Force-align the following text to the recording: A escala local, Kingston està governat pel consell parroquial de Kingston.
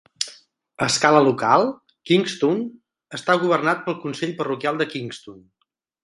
A 0.83 0.85
escala 0.91 1.19
local, 1.25 1.65
Kingston 2.11 2.63
està 3.17 3.35
governat 3.43 3.83
pel 3.89 3.97
consell 4.07 4.33
parroquial 4.39 4.81
de 4.81 4.89
Kingston. 4.95 5.45